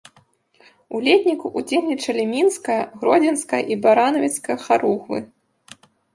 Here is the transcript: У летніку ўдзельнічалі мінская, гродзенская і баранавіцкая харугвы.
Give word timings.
У 0.95 1.01
летніку 1.07 1.51
ўдзельнічалі 1.61 2.23
мінская, 2.33 2.79
гродзенская 3.03 3.61
і 3.75 3.79
баранавіцкая 3.85 4.57
харугвы. 4.67 5.17